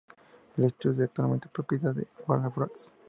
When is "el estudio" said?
0.57-1.03